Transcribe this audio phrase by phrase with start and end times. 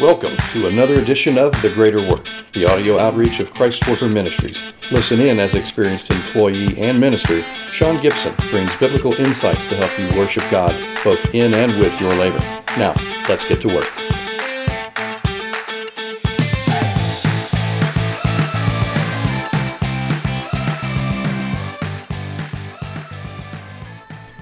[0.00, 4.58] Welcome to another edition of The Greater Work, the audio outreach of Christ Worker Ministries.
[4.90, 7.42] Listen in as experienced employee and minister,
[7.72, 10.74] Sean Gibson brings biblical insights to help you worship God
[11.04, 12.38] both in and with your labor.
[12.78, 12.94] Now,
[13.28, 13.90] let's get to work.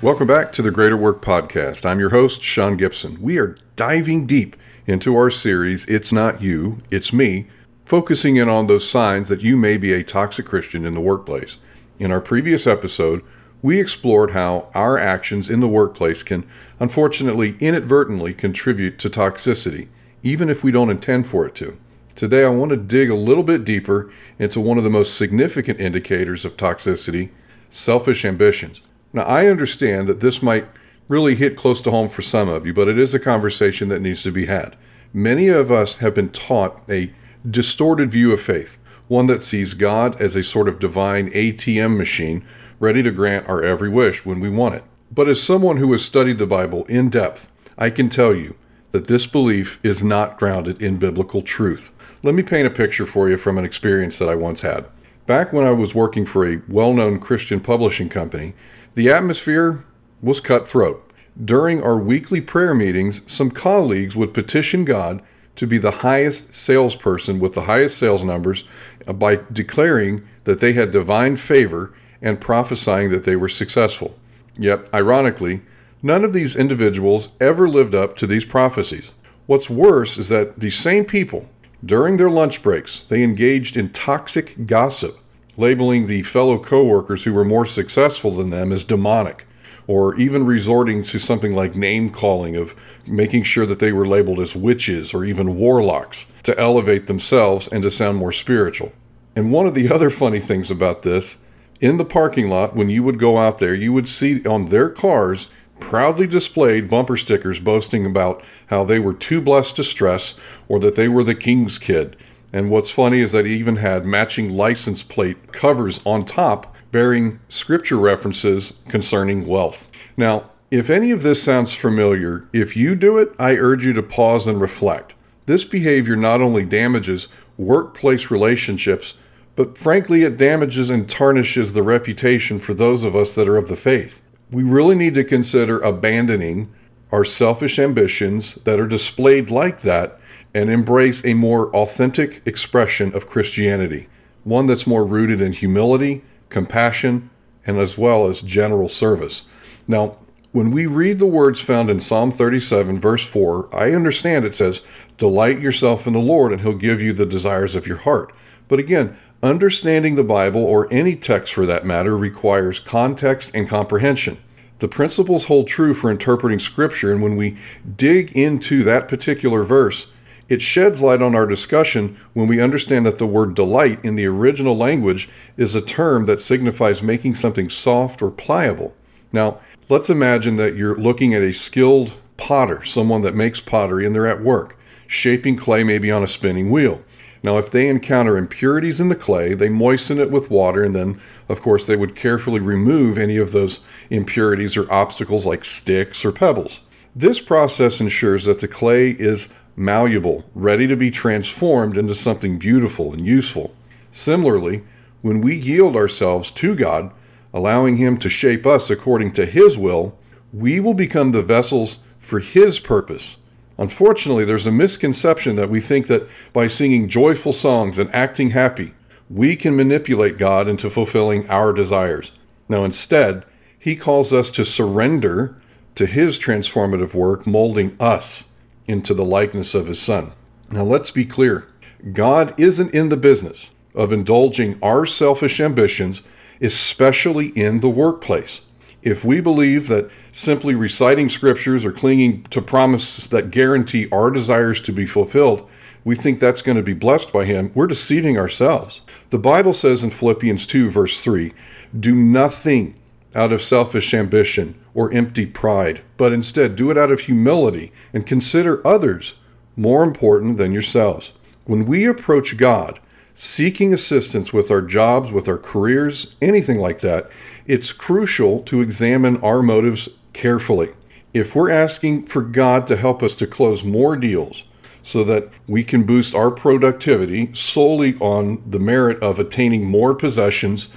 [0.00, 1.84] Welcome back to the Greater Work Podcast.
[1.84, 3.20] I'm your host, Sean Gibson.
[3.20, 7.46] We are diving deep into our series, It's Not You, It's Me,
[7.84, 11.58] focusing in on those signs that you may be a toxic Christian in the workplace.
[11.98, 13.22] In our previous episode,
[13.60, 16.44] we explored how our actions in the workplace can
[16.80, 19.88] unfortunately inadvertently contribute to toxicity,
[20.22, 21.78] even if we don't intend for it to.
[22.14, 25.80] Today, I want to dig a little bit deeper into one of the most significant
[25.80, 27.30] indicators of toxicity
[27.70, 28.82] selfish ambitions.
[29.12, 30.66] Now, I understand that this might
[31.12, 34.00] really hit close to home for some of you, but it is a conversation that
[34.00, 34.74] needs to be had.
[35.12, 37.12] Many of us have been taught a
[37.48, 38.78] distorted view of faith,
[39.08, 42.46] one that sees God as a sort of divine ATM machine
[42.80, 44.84] ready to grant our every wish when we want it.
[45.10, 48.56] But as someone who has studied the Bible in depth, I can tell you
[48.92, 51.92] that this belief is not grounded in biblical truth.
[52.22, 54.86] Let me paint a picture for you from an experience that I once had.
[55.26, 58.54] Back when I was working for a well known Christian publishing company,
[58.94, 59.84] the atmosphere
[60.22, 61.11] was cutthroat.
[61.42, 65.22] During our weekly prayer meetings, some colleagues would petition God
[65.56, 68.64] to be the highest salesperson with the highest sales numbers
[69.06, 74.14] uh, by declaring that they had divine favor and prophesying that they were successful.
[74.58, 75.62] Yet, ironically,
[76.02, 79.10] none of these individuals ever lived up to these prophecies.
[79.46, 81.48] What's worse is that these same people,
[81.84, 85.18] during their lunch breaks, they engaged in toxic gossip,
[85.56, 89.46] labeling the fellow coworkers who were more successful than them as demonic
[89.86, 92.74] or even resorting to something like name calling of
[93.06, 97.82] making sure that they were labeled as witches or even warlocks to elevate themselves and
[97.82, 98.92] to sound more spiritual.
[99.34, 101.44] And one of the other funny things about this,
[101.80, 104.88] in the parking lot, when you would go out there, you would see on their
[104.88, 105.48] cars
[105.80, 110.94] proudly displayed bumper stickers boasting about how they were too blessed to stress or that
[110.94, 112.16] they were the king's kid.
[112.52, 117.40] And what's funny is that he even had matching license plate covers on top bearing
[117.48, 119.90] scripture references concerning wealth.
[120.16, 124.02] Now, if any of this sounds familiar, if you do it, I urge you to
[124.02, 125.14] pause and reflect.
[125.46, 129.14] This behavior not only damages workplace relationships,
[129.56, 133.68] but frankly, it damages and tarnishes the reputation for those of us that are of
[133.68, 134.22] the faith.
[134.50, 136.74] We really need to consider abandoning
[137.10, 140.18] our selfish ambitions that are displayed like that
[140.54, 144.08] and embrace a more authentic expression of Christianity,
[144.44, 147.30] one that's more rooted in humility compassion,
[147.66, 149.42] and as well as general service.
[149.88, 150.18] Now,
[150.52, 154.82] when we read the words found in Psalm 37, verse 4, I understand it says,
[155.16, 158.34] Delight yourself in the Lord, and he'll give you the desires of your heart.
[158.68, 164.38] But again, understanding the Bible, or any text for that matter, requires context and comprehension.
[164.80, 167.56] The principles hold true for interpreting Scripture, and when we
[167.96, 170.12] dig into that particular verse,
[170.48, 174.26] it sheds light on our discussion when we understand that the word delight in the
[174.26, 178.94] original language is a term that signifies making something soft or pliable.
[179.32, 184.14] Now, let's imagine that you're looking at a skilled potter, someone that makes pottery, and
[184.14, 187.02] they're at work, shaping clay maybe on a spinning wheel.
[187.42, 191.20] Now, if they encounter impurities in the clay, they moisten it with water, and then,
[191.48, 196.30] of course, they would carefully remove any of those impurities or obstacles like sticks or
[196.30, 196.80] pebbles.
[197.16, 203.12] This process ensures that the clay is malleable, ready to be transformed into something beautiful
[203.12, 203.74] and useful.
[204.10, 204.82] Similarly,
[205.22, 207.12] when we yield ourselves to God,
[207.54, 210.18] allowing Him to shape us according to His will,
[210.52, 213.38] we will become the vessels for His purpose.
[213.78, 218.94] Unfortunately, there's a misconception that we think that by singing joyful songs and acting happy,
[219.30, 222.32] we can manipulate God into fulfilling our desires.
[222.68, 223.44] Now, instead,
[223.78, 225.56] He calls us to surrender
[225.94, 228.50] to His transformative work, molding us
[228.92, 230.32] into the likeness of his son.
[230.70, 231.66] Now, let's be clear
[232.12, 236.22] God isn't in the business of indulging our selfish ambitions,
[236.60, 238.62] especially in the workplace.
[239.02, 244.80] If we believe that simply reciting scriptures or clinging to promises that guarantee our desires
[244.82, 245.68] to be fulfilled,
[246.04, 249.02] we think that's going to be blessed by Him, we're deceiving ourselves.
[249.30, 251.52] The Bible says in Philippians 2, verse 3
[251.98, 252.94] do nothing
[253.34, 258.26] out of selfish ambition or empty pride, but instead do it out of humility and
[258.26, 259.34] consider others
[259.76, 261.32] more important than yourselves.
[261.64, 263.00] When we approach God,
[263.34, 267.30] seeking assistance with our jobs, with our careers, anything like that,
[267.66, 270.90] it's crucial to examine our motives carefully.
[271.32, 274.64] If we're asking for God to help us to close more deals,
[275.02, 280.88] so that we can boost our productivity solely on the merit of attaining more possessions,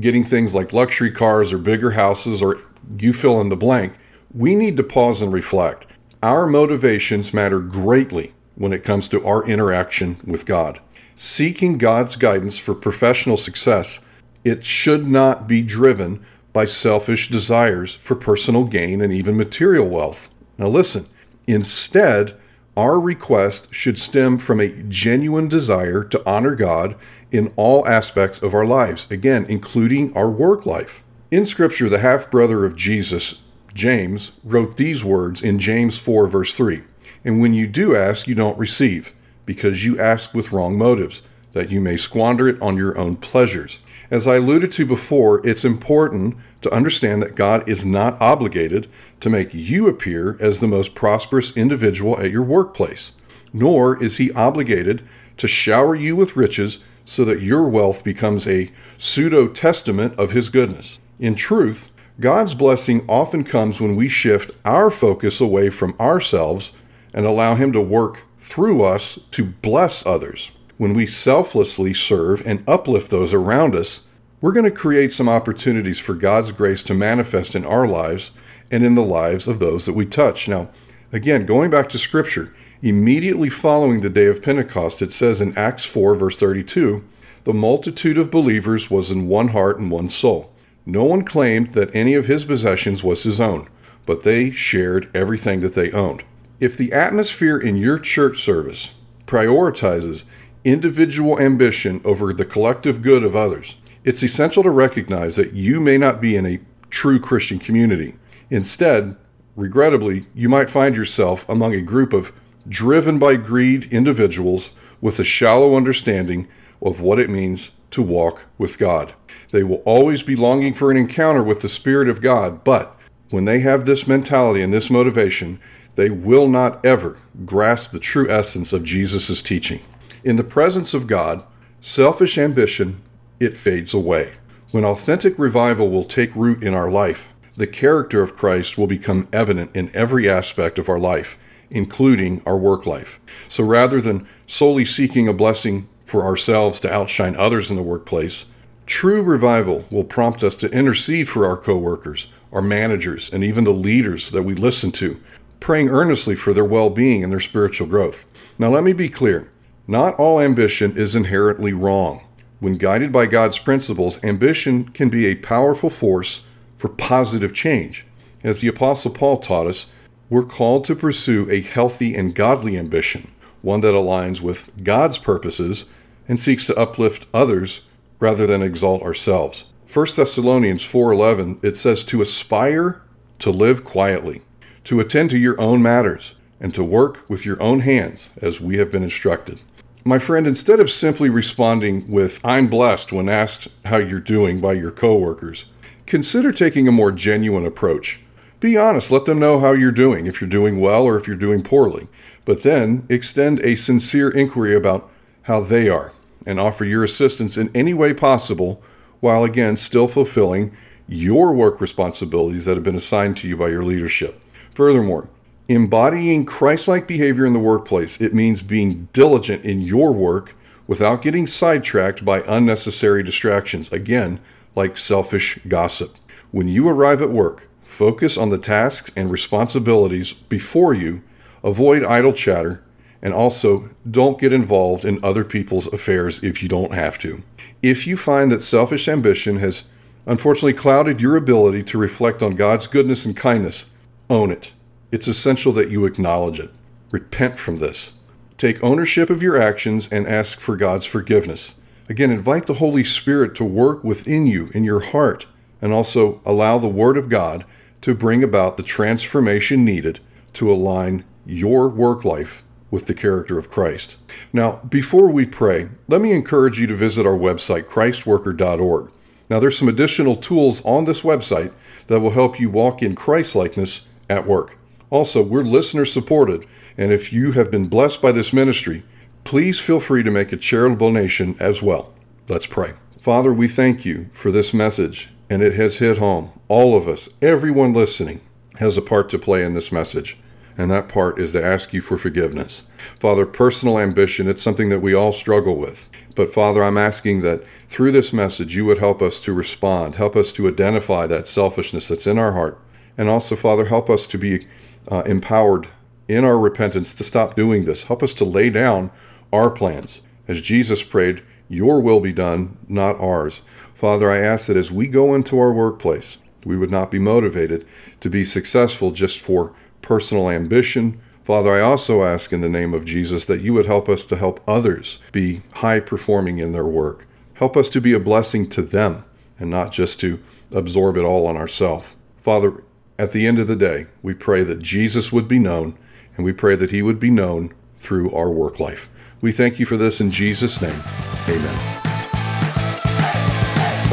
[0.00, 2.58] getting things like luxury cars or bigger houses, or
[2.98, 3.94] you fill in the blank,
[4.34, 5.86] we need to pause and reflect.
[6.22, 10.80] Our motivations matter greatly when it comes to our interaction with God.
[11.16, 14.00] Seeking God's guidance for professional success,
[14.42, 20.28] it should not be driven by selfish desires for personal gain and even material wealth.
[20.56, 21.06] Now, listen,
[21.46, 22.36] instead,
[22.76, 26.96] our request should stem from a genuine desire to honor God
[27.34, 31.02] in all aspects of our lives, again, including our work life.
[31.32, 33.42] In Scripture, the half brother of Jesus,
[33.74, 36.82] James, wrote these words in James 4, verse 3
[37.24, 39.12] And when you do ask, you don't receive,
[39.46, 41.22] because you ask with wrong motives,
[41.54, 43.80] that you may squander it on your own pleasures.
[44.12, 48.88] As I alluded to before, it's important to understand that God is not obligated
[49.18, 53.10] to make you appear as the most prosperous individual at your workplace,
[53.52, 55.02] nor is He obligated
[55.38, 60.48] to shower you with riches so that your wealth becomes a pseudo testament of His
[60.48, 60.98] goodness.
[61.18, 66.72] In truth, God's blessing often comes when we shift our focus away from ourselves
[67.12, 70.50] and allow Him to work through us to bless others.
[70.76, 74.00] When we selflessly serve and uplift those around us,
[74.40, 78.32] we're going to create some opportunities for God's grace to manifest in our lives
[78.70, 80.48] and in the lives of those that we touch.
[80.48, 80.68] Now,
[81.12, 82.54] again, going back to Scripture,
[82.84, 87.02] immediately following the day of Pentecost, it says in Acts 4, verse 32,
[87.44, 90.52] the multitude of believers was in one heart and one soul.
[90.84, 93.68] No one claimed that any of his possessions was his own,
[94.04, 96.24] but they shared everything that they owned.
[96.60, 98.94] If the atmosphere in your church service
[99.26, 100.24] prioritizes
[100.62, 105.96] individual ambition over the collective good of others, it's essential to recognize that you may
[105.96, 106.60] not be in a
[106.90, 108.16] true Christian community.
[108.50, 109.16] Instead,
[109.56, 112.30] regrettably, you might find yourself among a group of
[112.68, 114.70] driven by greed individuals
[115.00, 116.48] with a shallow understanding
[116.80, 119.14] of what it means to walk with God.
[119.50, 122.96] They will always be longing for an encounter with the Spirit of God, but
[123.30, 125.60] when they have this mentality and this motivation,
[125.96, 129.80] they will not ever grasp the true essence of Jesus' teaching.
[130.24, 131.44] In the presence of God,
[131.80, 133.02] selfish ambition,
[133.38, 134.34] it fades away.
[134.70, 139.28] When authentic revival will take root in our life, the character of Christ will become
[139.32, 141.38] evident in every aspect of our life,
[141.74, 143.20] including our work life.
[143.48, 148.46] So rather than solely seeking a blessing for ourselves to outshine others in the workplace,
[148.86, 153.72] true revival will prompt us to intercede for our coworkers, our managers, and even the
[153.72, 155.20] leaders that we listen to,
[155.60, 158.24] praying earnestly for their well being and their spiritual growth.
[158.58, 159.50] Now, let me be clear
[159.86, 162.22] not all ambition is inherently wrong.
[162.60, 166.44] When guided by God's principles, ambition can be a powerful force
[166.76, 168.06] for positive change.
[168.42, 169.86] As the Apostle Paul taught us,
[170.30, 173.30] we're called to pursue a healthy and godly ambition,
[173.62, 175.84] one that aligns with God's purposes
[176.26, 177.82] and seeks to uplift others
[178.18, 179.64] rather than exalt ourselves.
[179.86, 183.02] 1 Thessalonians 4:11 it says to aspire
[183.38, 184.42] to live quietly,
[184.84, 188.78] to attend to your own matters, and to work with your own hands as we
[188.78, 189.60] have been instructed.
[190.04, 194.74] My friend, instead of simply responding with, I'm blessed when asked how you're doing by
[194.74, 195.66] your coworkers,
[196.06, 198.23] consider taking a more genuine approach.
[198.64, 201.36] Be honest, let them know how you're doing, if you're doing well or if you're
[201.36, 202.08] doing poorly.
[202.46, 205.10] But then extend a sincere inquiry about
[205.42, 206.14] how they are
[206.46, 208.82] and offer your assistance in any way possible
[209.20, 210.74] while again still fulfilling
[211.06, 214.40] your work responsibilities that have been assigned to you by your leadership.
[214.70, 215.28] Furthermore,
[215.68, 220.56] Embodying Christ like behavior in the workplace, it means being diligent in your work
[220.86, 224.40] without getting sidetracked by unnecessary distractions, again,
[224.74, 226.16] like selfish gossip.
[226.50, 231.22] When you arrive at work, focus on the tasks and responsibilities before you,
[231.62, 232.82] avoid idle chatter,
[233.22, 237.42] and also don't get involved in other people's affairs if you don't have to.
[237.82, 239.84] If you find that selfish ambition has
[240.26, 243.90] unfortunately clouded your ability to reflect on God's goodness and kindness,
[244.28, 244.72] own it.
[245.12, 246.70] It's essential that you acknowledge it.
[247.10, 248.14] Repent from this.
[248.58, 251.76] Take ownership of your actions and ask for God's forgiveness.
[252.08, 255.46] Again, invite the Holy Spirit to work within you, in your heart,
[255.80, 257.64] and also allow the Word of God
[258.04, 260.20] to bring about the transformation needed
[260.52, 264.18] to align your work life with the character of Christ.
[264.52, 269.10] Now, before we pray, let me encourage you to visit our website, christworker.org.
[269.48, 271.72] Now, there's some additional tools on this website
[272.08, 274.76] that will help you walk in Christlikeness at work.
[275.08, 276.66] Also, we're listener supported,
[276.98, 279.02] and if you have been blessed by this ministry,
[279.44, 282.12] please feel free to make a charitable donation as well.
[282.50, 282.92] Let's pray.
[283.18, 286.50] Father, we thank you for this message, and it has hit home.
[286.68, 288.40] All of us, everyone listening,
[288.76, 290.36] has a part to play in this message.
[290.76, 292.82] and that part is to ask you for forgiveness.
[293.20, 296.08] Father, personal ambition, it's something that we all struggle with.
[296.34, 300.34] But Father, I'm asking that through this message, you would help us to respond, help
[300.34, 302.80] us to identify that selfishness that's in our heart.
[303.16, 304.66] And also, Father, help us to be
[305.08, 305.86] uh, empowered
[306.26, 308.04] in our repentance to stop doing this.
[308.04, 309.12] Help us to lay down
[309.52, 310.22] our plans.
[310.48, 313.62] As Jesus prayed, Your will be done, not ours.
[313.94, 317.86] Father, I ask that as we go into our workplace, we would not be motivated
[318.20, 319.72] to be successful just for
[320.02, 321.20] personal ambition.
[321.42, 324.36] Father, I also ask in the name of Jesus that you would help us to
[324.36, 327.26] help others be high performing in their work.
[327.54, 329.24] Help us to be a blessing to them
[329.58, 332.14] and not just to absorb it all on ourselves.
[332.36, 332.82] Father,
[333.18, 335.96] at the end of the day, we pray that Jesus would be known
[336.36, 339.08] and we pray that he would be known through our work life.
[339.40, 341.00] We thank you for this in Jesus' name.
[341.48, 342.03] Amen.